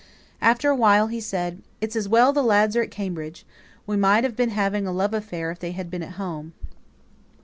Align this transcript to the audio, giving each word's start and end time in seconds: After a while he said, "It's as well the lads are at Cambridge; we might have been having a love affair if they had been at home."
After 0.41 0.67
a 0.71 0.75
while 0.75 1.09
he 1.09 1.21
said, 1.21 1.61
"It's 1.79 1.95
as 1.95 2.09
well 2.09 2.33
the 2.33 2.41
lads 2.41 2.75
are 2.75 2.81
at 2.81 2.89
Cambridge; 2.89 3.45
we 3.85 3.95
might 3.97 4.23
have 4.23 4.35
been 4.35 4.49
having 4.49 4.87
a 4.87 4.91
love 4.91 5.13
affair 5.13 5.51
if 5.51 5.59
they 5.59 5.73
had 5.73 5.91
been 5.91 6.01
at 6.01 6.13
home." 6.13 6.53